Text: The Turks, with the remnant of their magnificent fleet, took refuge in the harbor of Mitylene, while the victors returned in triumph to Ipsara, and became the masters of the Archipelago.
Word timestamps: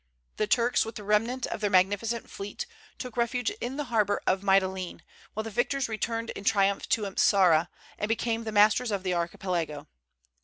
The 0.37 0.47
Turks, 0.47 0.83
with 0.83 0.95
the 0.95 1.03
remnant 1.03 1.45
of 1.45 1.61
their 1.61 1.69
magnificent 1.69 2.27
fleet, 2.27 2.65
took 2.97 3.15
refuge 3.15 3.51
in 3.61 3.77
the 3.77 3.83
harbor 3.93 4.19
of 4.25 4.41
Mitylene, 4.41 5.01
while 5.35 5.43
the 5.43 5.51
victors 5.51 5.87
returned 5.87 6.31
in 6.31 6.43
triumph 6.43 6.89
to 6.89 7.05
Ipsara, 7.05 7.69
and 7.99 8.09
became 8.09 8.43
the 8.43 8.51
masters 8.51 8.89
of 8.89 9.03
the 9.03 9.13
Archipelago. 9.13 9.85